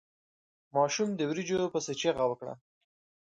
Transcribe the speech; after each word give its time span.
ماشوم 0.75 1.09
د 1.15 1.19
وريجو 1.29 1.71
پسې 1.73 1.93
چيغه 2.01 2.25
کړه. 2.39 2.53